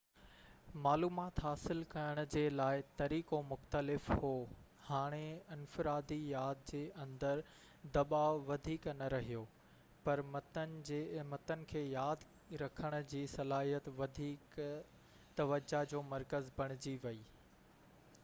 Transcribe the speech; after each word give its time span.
معلومات 0.85 1.39
حاصل 1.47 1.81
ڪرڻ 1.89 2.21
جي 2.35 2.41
لاءِ 2.59 2.77
طريقو 3.01 3.41
مختلف 3.49 4.07
هو 4.21 4.31
هاڻي 4.87 5.27
انفرادي 5.57 6.17
ياد 6.29 6.63
جي 6.71 6.81
اندر 7.03 7.43
دٻاءُ 7.99 8.41
وڌيڪ 8.47 8.87
نہ 9.03 9.11
رهيو 9.15 9.43
پر 10.09 10.23
متن 10.31 11.61
کي 11.75 11.83
ياد 11.85 12.27
رکڻ 12.65 12.99
جي 13.15 13.23
صلاحيت 13.37 13.91
وڌيڪ 14.01 14.59
توجہ 15.43 15.87
جو 15.95 16.05
مرڪز 16.15 16.53
بڻجي 16.61 16.99
ويئي 17.07 17.23